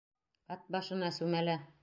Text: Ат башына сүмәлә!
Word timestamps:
Ат 0.55 0.65
башына 0.77 1.13
сүмәлә! 1.19 1.59